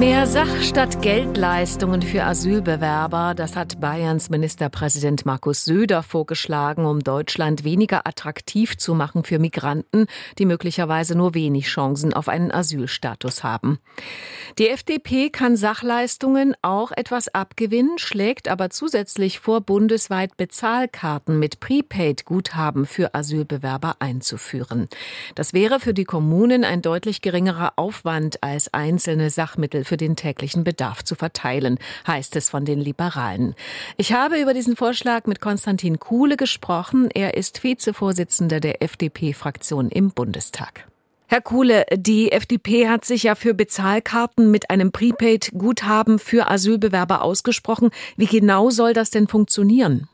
Mehr 0.00 0.26
Sach- 0.26 0.62
statt 0.62 1.02
Geldleistungen 1.02 2.00
für 2.00 2.24
Asylbewerber, 2.24 3.34
das 3.36 3.54
hat 3.54 3.82
Bayerns 3.82 4.30
Ministerpräsident 4.30 5.26
Markus 5.26 5.66
Söder 5.66 6.02
vorgeschlagen, 6.02 6.86
um 6.86 7.00
Deutschland 7.00 7.64
weniger 7.64 8.06
attraktiv 8.06 8.78
zu 8.78 8.94
machen 8.94 9.24
für 9.24 9.38
Migranten, 9.38 10.06
die 10.38 10.46
möglicherweise 10.46 11.18
nur 11.18 11.34
wenig 11.34 11.66
Chancen 11.66 12.14
auf 12.14 12.30
einen 12.30 12.50
Asylstatus 12.50 13.44
haben. 13.44 13.78
Die 14.58 14.70
FDP 14.70 15.28
kann 15.28 15.58
Sachleistungen 15.58 16.54
auch 16.62 16.92
etwas 16.92 17.28
abgewinnen, 17.28 17.98
schlägt 17.98 18.48
aber 18.48 18.70
zusätzlich 18.70 19.38
vor, 19.38 19.60
bundesweit 19.60 20.34
Bezahlkarten 20.38 21.38
mit 21.38 21.60
Prepaid-Guthaben 21.60 22.86
für 22.86 23.14
Asylbewerber 23.14 23.96
einzuführen. 23.98 24.88
Das 25.34 25.52
wäre 25.52 25.78
für 25.78 25.92
die 25.92 26.04
Kommunen 26.04 26.64
ein 26.64 26.80
deutlich 26.80 27.20
geringerer 27.20 27.74
Aufwand 27.76 28.42
als 28.42 28.72
einzelne 28.72 29.28
Sachmittel 29.28 29.84
für 29.90 29.96
den 29.96 30.14
täglichen 30.14 30.62
Bedarf 30.62 31.02
zu 31.02 31.16
verteilen, 31.16 31.78
heißt 32.06 32.36
es 32.36 32.48
von 32.48 32.64
den 32.64 32.78
Liberalen. 32.78 33.56
Ich 33.96 34.12
habe 34.12 34.40
über 34.40 34.54
diesen 34.54 34.76
Vorschlag 34.76 35.26
mit 35.26 35.40
Konstantin 35.40 35.98
Kuhle 35.98 36.36
gesprochen. 36.36 37.08
Er 37.12 37.34
ist 37.34 37.64
Vizevorsitzender 37.64 38.60
der 38.60 38.82
FDP-Fraktion 38.84 39.88
im 39.88 40.12
Bundestag. 40.12 40.86
Herr 41.26 41.40
Kuhle, 41.40 41.86
die 41.92 42.30
FDP 42.30 42.88
hat 42.88 43.04
sich 43.04 43.24
ja 43.24 43.34
für 43.34 43.52
Bezahlkarten 43.52 44.52
mit 44.52 44.70
einem 44.70 44.92
Prepaid-Guthaben 44.92 46.20
für 46.20 46.48
Asylbewerber 46.48 47.22
ausgesprochen. 47.22 47.90
Wie 48.16 48.26
genau 48.26 48.70
soll 48.70 48.92
das 48.92 49.10
denn 49.10 49.26
funktionieren? 49.26 50.08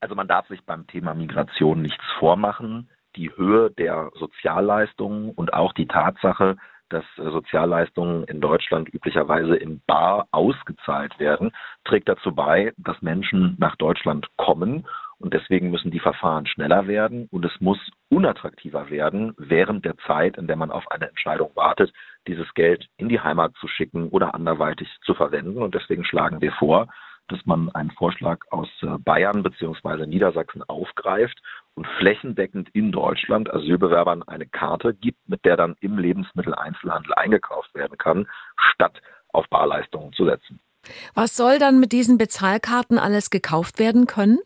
Also 0.00 0.14
man 0.14 0.26
darf 0.28 0.48
sich 0.48 0.64
beim 0.64 0.86
Thema 0.86 1.12
Migration 1.12 1.82
nichts 1.82 2.04
vormachen. 2.18 2.88
Die 3.16 3.30
Höhe 3.36 3.70
der 3.72 4.10
Sozialleistungen 4.18 5.32
und 5.32 5.52
auch 5.52 5.74
die 5.74 5.86
Tatsache, 5.86 6.56
dass 6.88 7.04
äh, 7.16 7.30
Sozialleistungen 7.30 8.24
in 8.24 8.40
Deutschland 8.40 8.92
üblicherweise 8.92 9.56
in 9.56 9.80
Bar 9.86 10.26
ausgezahlt 10.30 11.18
werden, 11.18 11.52
trägt 11.84 12.08
dazu 12.08 12.34
bei, 12.34 12.72
dass 12.76 13.00
Menschen 13.02 13.56
nach 13.58 13.76
Deutschland 13.76 14.26
kommen 14.36 14.86
und 15.18 15.34
deswegen 15.34 15.70
müssen 15.70 15.90
die 15.90 16.00
Verfahren 16.00 16.46
schneller 16.46 16.86
werden 16.86 17.26
und 17.30 17.44
es 17.44 17.60
muss 17.60 17.78
unattraktiver 18.08 18.88
werden, 18.90 19.34
während 19.36 19.84
der 19.84 19.96
Zeit, 20.06 20.36
in 20.36 20.46
der 20.46 20.56
man 20.56 20.70
auf 20.70 20.88
eine 20.90 21.08
Entscheidung 21.08 21.50
wartet, 21.54 21.92
dieses 22.26 22.52
Geld 22.54 22.86
in 22.96 23.08
die 23.08 23.20
Heimat 23.20 23.54
zu 23.56 23.66
schicken 23.66 24.08
oder 24.08 24.34
anderweitig 24.34 24.88
zu 25.02 25.14
verwenden. 25.14 25.60
Und 25.60 25.74
deswegen 25.74 26.04
schlagen 26.04 26.40
wir 26.40 26.52
vor, 26.52 26.86
dass 27.28 27.44
man 27.46 27.70
einen 27.70 27.90
Vorschlag 27.92 28.44
aus 28.50 28.68
äh, 28.82 28.98
Bayern 28.98 29.42
bzw. 29.42 30.06
Niedersachsen 30.06 30.62
aufgreift 30.64 31.40
und 31.74 31.86
flächendeckend 31.98 32.68
in 32.70 32.92
Deutschland 32.92 33.52
Asylbewerbern 33.52 34.22
eine 34.24 34.46
Karte 34.46 34.94
gibt, 34.94 35.28
mit 35.28 35.44
der 35.44 35.56
dann 35.56 35.76
im 35.80 35.98
Lebensmitteleinzelhandel 35.98 37.14
eingekauft 37.14 37.74
werden 37.74 37.96
kann, 37.98 38.26
statt 38.56 39.00
auf 39.32 39.48
Barleistungen 39.48 40.12
zu 40.12 40.24
setzen. 40.24 40.60
Was 41.14 41.36
soll 41.36 41.58
dann 41.58 41.80
mit 41.80 41.92
diesen 41.92 42.18
Bezahlkarten 42.18 42.98
alles 42.98 43.30
gekauft 43.30 43.78
werden 43.78 44.06
können? 44.06 44.38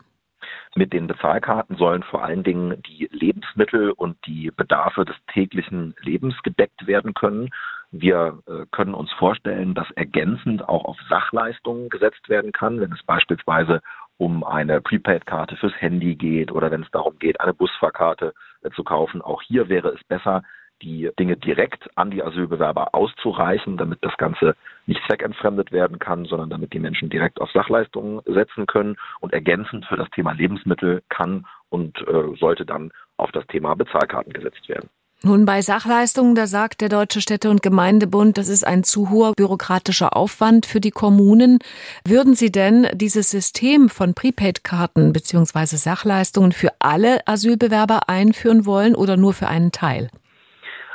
Mit 0.75 0.91
den 0.91 1.07
Bezahlkarten 1.07 1.77
sollen 1.77 2.03
vor 2.03 2.23
allen 2.23 2.43
Dingen 2.43 2.81
die 2.83 3.07
Lebensmittel 3.11 3.91
und 3.91 4.17
die 4.25 4.51
Bedarfe 4.51 5.05
des 5.05 5.15
täglichen 5.31 5.95
Lebens 6.01 6.35
gedeckt 6.43 6.87
werden 6.87 7.13
können. 7.13 7.49
Wir 7.95 8.39
äh, 8.47 8.65
können 8.71 8.95
uns 8.95 9.11
vorstellen, 9.13 9.75
dass 9.75 9.89
ergänzend 9.91 10.67
auch 10.67 10.83
auf 10.85 10.97
Sachleistungen 11.09 11.89
gesetzt 11.89 12.27
werden 12.27 12.51
kann, 12.51 12.81
wenn 12.81 12.91
es 12.91 13.03
beispielsweise 13.03 13.81
um 14.17 14.43
eine 14.43 14.81
Prepaid-Karte 14.81 15.57
fürs 15.57 15.79
Handy 15.79 16.15
geht 16.15 16.51
oder 16.51 16.71
wenn 16.71 16.81
es 16.81 16.89
darum 16.89 17.19
geht, 17.19 17.39
eine 17.39 17.53
Busfahrkarte 17.53 18.33
äh, 18.63 18.71
zu 18.71 18.83
kaufen. 18.83 19.21
Auch 19.21 19.43
hier 19.43 19.69
wäre 19.69 19.89
es 19.89 20.03
besser, 20.05 20.41
die 20.81 21.11
Dinge 21.19 21.37
direkt 21.37 21.87
an 21.95 22.09
die 22.09 22.23
Asylbewerber 22.23 22.95
auszureichen, 22.95 23.77
damit 23.77 23.99
das 24.01 24.17
Ganze 24.17 24.55
nicht 24.87 24.99
zweckentfremdet 25.05 25.71
werden 25.71 25.99
kann, 25.99 26.25
sondern 26.25 26.49
damit 26.49 26.73
die 26.73 26.79
Menschen 26.79 27.11
direkt 27.11 27.39
auf 27.39 27.51
Sachleistungen 27.51 28.21
setzen 28.25 28.65
können 28.65 28.97
und 29.19 29.33
ergänzend 29.33 29.85
für 29.85 29.97
das 29.97 30.09
Thema 30.09 30.31
Lebensmittel 30.31 31.03
kann 31.09 31.45
und 31.69 32.01
äh, 32.07 32.35
sollte 32.39 32.65
dann 32.65 32.91
auf 33.17 33.31
das 33.31 33.45
Thema 33.45 33.75
Bezahlkarten 33.75 34.33
gesetzt 34.33 34.67
werden. 34.67 34.89
Nun, 35.25 35.45
bei 35.45 35.61
Sachleistungen, 35.61 36.35
da 36.35 36.47
sagt 36.47 36.81
der 36.81 36.89
Deutsche 36.89 37.21
Städte- 37.21 37.49
und 37.49 37.61
Gemeindebund, 37.61 38.37
das 38.37 38.49
ist 38.49 38.67
ein 38.67 38.83
zu 38.83 39.09
hoher 39.09 39.31
bürokratischer 39.31 40.17
Aufwand 40.17 40.65
für 40.65 40.81
die 40.81 40.91
Kommunen. 40.91 41.59
Würden 42.05 42.35
Sie 42.35 42.51
denn 42.51 42.87
dieses 42.93 43.31
System 43.31 43.87
von 43.87 44.15
Prepaid-Karten 44.15 45.13
bzw. 45.13 45.77
Sachleistungen 45.77 46.51
für 46.51 46.73
alle 46.79 47.25
Asylbewerber 47.25 48.09
einführen 48.09 48.65
wollen 48.65 48.95
oder 48.95 49.15
nur 49.15 49.33
für 49.33 49.47
einen 49.47 49.71
Teil? 49.71 50.09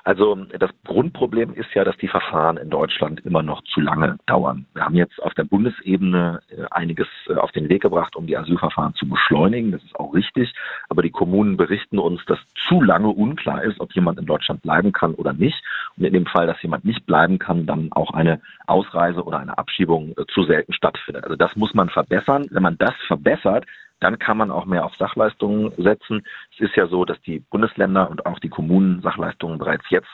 Also 0.08 0.36
das 0.36 0.70
Grundproblem 0.86 1.52
ist 1.52 1.74
ja, 1.74 1.84
dass 1.84 1.98
die 1.98 2.08
Verfahren 2.08 2.56
in 2.56 2.70
Deutschland 2.70 3.20
immer 3.26 3.42
noch 3.42 3.62
zu 3.64 3.82
lange 3.82 4.16
dauern. 4.24 4.64
Wir 4.72 4.86
haben 4.86 4.94
jetzt 4.94 5.22
auf 5.22 5.34
der 5.34 5.44
Bundesebene 5.44 6.40
äh, 6.48 6.64
einiges 6.70 7.08
äh, 7.28 7.34
auf 7.34 7.52
den 7.52 7.68
Weg 7.68 7.82
gebracht, 7.82 8.16
um 8.16 8.26
die 8.26 8.34
Asylverfahren 8.38 8.94
zu 8.94 9.06
beschleunigen. 9.06 9.70
Das 9.70 9.84
ist 9.84 9.94
auch 9.96 10.14
richtig. 10.14 10.54
Aber 10.88 11.02
die 11.02 11.10
Kommunen 11.10 11.58
berichten 11.58 11.98
uns, 11.98 12.24
dass 12.24 12.38
zu 12.68 12.80
lange 12.80 13.08
unklar 13.08 13.62
ist, 13.62 13.80
ob 13.80 13.92
jemand 13.92 14.18
in 14.18 14.24
Deutschland 14.24 14.62
bleiben 14.62 14.92
kann 14.92 15.12
oder 15.12 15.34
nicht. 15.34 15.62
Und 15.98 16.04
in 16.04 16.14
dem 16.14 16.24
Fall, 16.24 16.46
dass 16.46 16.62
jemand 16.62 16.86
nicht 16.86 17.04
bleiben 17.04 17.38
kann, 17.38 17.66
dann 17.66 17.92
auch 17.92 18.14
eine 18.14 18.40
Ausreise 18.66 19.22
oder 19.22 19.40
eine 19.40 19.58
Abschiebung 19.58 20.14
äh, 20.16 20.24
zu 20.32 20.44
selten 20.44 20.72
stattfindet. 20.72 21.24
Also 21.24 21.36
das 21.36 21.54
muss 21.54 21.74
man 21.74 21.90
verbessern. 21.90 22.46
Wenn 22.50 22.62
man 22.62 22.78
das 22.78 22.94
verbessert, 23.08 23.66
dann 24.00 24.18
kann 24.18 24.36
man 24.36 24.50
auch 24.50 24.64
mehr 24.64 24.84
auf 24.84 24.94
Sachleistungen 24.96 25.72
setzen. 25.76 26.24
Es 26.54 26.60
ist 26.60 26.76
ja 26.76 26.86
so, 26.86 27.04
dass 27.04 27.20
die 27.22 27.40
Bundesländer 27.40 28.10
und 28.10 28.26
auch 28.26 28.38
die 28.38 28.48
Kommunen 28.48 29.02
Sachleistungen 29.02 29.58
bereits 29.58 29.88
jetzt 29.90 30.08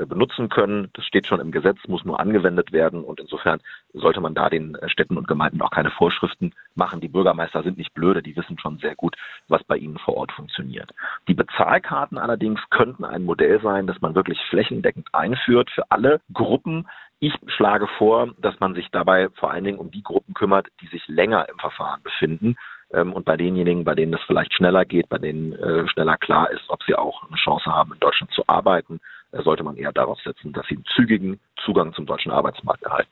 äh, 0.00 0.06
benutzen 0.06 0.48
können. 0.48 0.88
Das 0.92 1.04
steht 1.04 1.26
schon 1.26 1.40
im 1.40 1.50
Gesetz, 1.50 1.78
muss 1.88 2.04
nur 2.04 2.20
angewendet 2.20 2.72
werden 2.72 3.02
und 3.02 3.18
insofern 3.18 3.60
sollte 3.92 4.20
man 4.20 4.34
da 4.34 4.48
den 4.48 4.74
äh, 4.76 4.88
Städten 4.88 5.16
und 5.16 5.26
Gemeinden 5.26 5.60
auch 5.62 5.70
keine 5.70 5.90
Vorschriften 5.90 6.52
machen. 6.74 7.00
Die 7.00 7.08
Bürgermeister 7.08 7.62
sind 7.62 7.76
nicht 7.76 7.92
blöde, 7.94 8.22
die 8.22 8.36
wissen 8.36 8.58
schon 8.58 8.78
sehr 8.78 8.94
gut, 8.94 9.16
was 9.48 9.64
bei 9.64 9.76
ihnen 9.76 9.98
vor 9.98 10.16
Ort 10.16 10.32
funktioniert. 10.32 10.92
Die 11.28 11.34
Bezahlkarten 11.34 12.18
allerdings 12.18 12.60
könnten 12.70 13.04
ein 13.04 13.24
Modell 13.24 13.60
sein, 13.60 13.86
das 13.86 14.00
man 14.00 14.14
wirklich 14.14 14.38
flächendeckend 14.48 15.08
einführt 15.12 15.70
für 15.70 15.90
alle 15.90 16.20
Gruppen. 16.32 16.86
Ich 17.22 17.34
schlage 17.48 17.86
vor, 17.98 18.32
dass 18.38 18.58
man 18.60 18.74
sich 18.74 18.88
dabei 18.90 19.28
vor 19.38 19.50
allen 19.50 19.64
Dingen 19.64 19.78
um 19.78 19.90
die 19.90 20.02
Gruppen 20.02 20.32
kümmert, 20.32 20.68
die 20.80 20.86
sich 20.86 21.06
länger 21.06 21.46
im 21.50 21.58
Verfahren 21.58 22.02
befinden 22.02 22.56
ähm, 22.94 23.12
und 23.12 23.26
bei 23.26 23.36
denjenigen, 23.36 23.84
bei 23.84 23.94
denen 23.94 24.14
es 24.14 24.22
vielleicht 24.26 24.54
schneller 24.54 24.86
geht, 24.86 25.10
bei 25.10 25.18
denen 25.18 25.52
äh, 25.52 25.86
schneller 25.88 26.16
klar 26.16 26.50
ist, 26.50 26.64
ob 26.68 26.82
sie 26.84 26.94
auch 26.94 27.28
eine 27.28 27.36
Chance 27.36 27.66
haben, 27.66 27.92
in 27.92 28.00
Deutschland 28.00 28.32
zu 28.32 28.42
arbeiten, 28.46 29.00
äh, 29.32 29.42
sollte 29.42 29.62
man 29.62 29.76
eher 29.76 29.92
darauf 29.92 30.18
setzen, 30.20 30.54
dass 30.54 30.66
sie 30.66 30.76
einen 30.76 30.86
zügigen 30.96 31.40
Zugang 31.62 31.92
zum 31.92 32.06
deutschen 32.06 32.32
Arbeitsmarkt 32.32 32.84
erhalten. 32.84 33.10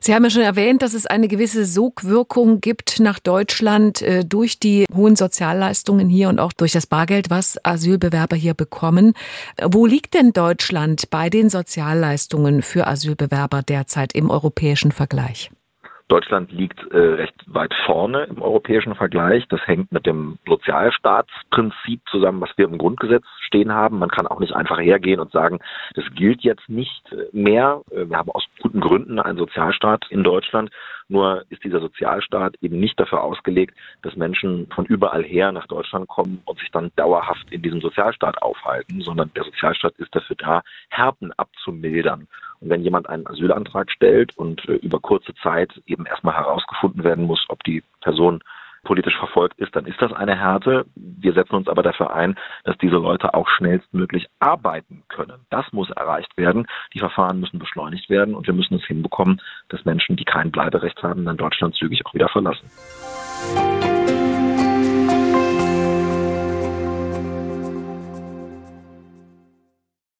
Sie 0.00 0.14
haben 0.14 0.24
ja 0.24 0.30
schon 0.30 0.42
erwähnt, 0.42 0.82
dass 0.82 0.94
es 0.94 1.06
eine 1.06 1.28
gewisse 1.28 1.64
Sogwirkung 1.64 2.60
gibt 2.60 3.00
nach 3.00 3.18
Deutschland 3.18 4.02
äh, 4.02 4.24
durch 4.24 4.58
die 4.58 4.86
hohen 4.94 5.16
Sozialleistungen 5.16 6.08
hier 6.08 6.28
und 6.28 6.38
auch 6.38 6.52
durch 6.52 6.72
das 6.72 6.86
Bargeld, 6.86 7.30
was 7.30 7.64
Asylbewerber 7.64 8.36
hier 8.36 8.54
bekommen. 8.54 9.14
Wo 9.62 9.86
liegt 9.86 10.14
denn 10.14 10.32
Deutschland 10.32 11.10
bei 11.10 11.30
den 11.30 11.50
Sozialleistungen 11.50 12.62
für 12.62 12.86
Asylbewerber 12.86 13.62
derzeit 13.62 14.14
im 14.14 14.30
europäischen 14.30 14.92
Vergleich? 14.92 15.50
Deutschland 16.10 16.50
liegt 16.50 16.80
äh, 16.90 16.98
recht 16.98 17.34
weit 17.46 17.72
vorne 17.86 18.24
im 18.24 18.42
europäischen 18.42 18.96
Vergleich. 18.96 19.46
Das 19.48 19.64
hängt 19.66 19.92
mit 19.92 20.06
dem 20.06 20.38
Sozialstaatsprinzip 20.44 22.00
zusammen, 22.10 22.40
was 22.40 22.50
wir 22.56 22.64
im 22.64 22.78
Grundgesetz 22.78 23.24
stehen 23.46 23.72
haben. 23.72 24.00
Man 24.00 24.10
kann 24.10 24.26
auch 24.26 24.40
nicht 24.40 24.52
einfach 24.52 24.80
hergehen 24.80 25.20
und 25.20 25.30
sagen, 25.30 25.60
das 25.94 26.04
gilt 26.16 26.42
jetzt 26.42 26.68
nicht 26.68 27.04
mehr. 27.30 27.82
Äh, 27.92 28.08
wir 28.08 28.16
haben 28.16 28.30
aus 28.32 28.44
guten 28.60 28.80
Gründen 28.80 29.20
einen 29.20 29.38
Sozialstaat 29.38 30.04
in 30.10 30.24
Deutschland. 30.24 30.70
Nur 31.06 31.44
ist 31.48 31.62
dieser 31.62 31.80
Sozialstaat 31.80 32.56
eben 32.60 32.80
nicht 32.80 32.98
dafür 32.98 33.22
ausgelegt, 33.22 33.76
dass 34.02 34.16
Menschen 34.16 34.66
von 34.74 34.86
überall 34.86 35.22
her 35.22 35.52
nach 35.52 35.68
Deutschland 35.68 36.08
kommen 36.08 36.42
und 36.44 36.58
sich 36.58 36.72
dann 36.72 36.90
dauerhaft 36.96 37.50
in 37.52 37.62
diesem 37.62 37.80
Sozialstaat 37.80 38.42
aufhalten, 38.42 39.00
sondern 39.00 39.30
der 39.34 39.44
Sozialstaat 39.44 39.94
ist 39.98 40.14
dafür 40.14 40.36
da, 40.36 40.62
Härten 40.88 41.32
abzumildern. 41.32 42.26
Und 42.60 42.70
wenn 42.70 42.82
jemand 42.82 43.08
einen 43.08 43.26
Asylantrag 43.26 43.90
stellt 43.90 44.36
und 44.36 44.68
äh, 44.68 44.74
über 44.74 45.00
kurze 45.00 45.34
Zeit 45.42 45.80
eben 45.86 46.06
erstmal 46.06 46.36
herausgefunden 46.36 47.04
werden 47.04 47.24
muss, 47.24 47.44
ob 47.48 47.64
die 47.64 47.82
Person 48.00 48.42
politisch 48.82 49.16
verfolgt 49.18 49.58
ist, 49.58 49.74
dann 49.76 49.86
ist 49.86 50.00
das 50.00 50.12
eine 50.12 50.36
Härte. 50.36 50.86
Wir 50.94 51.32
setzen 51.32 51.54
uns 51.54 51.68
aber 51.68 51.82
dafür 51.82 52.14
ein, 52.14 52.36
dass 52.64 52.78
diese 52.78 52.96
Leute 52.96 53.34
auch 53.34 53.48
schnellstmöglich 53.48 54.26
arbeiten 54.38 55.02
können. 55.08 55.40
Das 55.50 55.66
muss 55.72 55.90
erreicht 55.90 56.36
werden. 56.36 56.66
Die 56.94 56.98
Verfahren 56.98 57.40
müssen 57.40 57.58
beschleunigt 57.58 58.08
werden 58.08 58.34
und 58.34 58.46
wir 58.46 58.54
müssen 58.54 58.76
es 58.76 58.84
hinbekommen, 58.84 59.40
dass 59.68 59.84
Menschen, 59.84 60.16
die 60.16 60.24
kein 60.24 60.50
Bleiberecht 60.50 61.02
haben, 61.02 61.24
dann 61.24 61.36
Deutschland 61.36 61.74
zügig 61.74 62.06
auch 62.06 62.14
wieder 62.14 62.28
verlassen. 62.28 62.70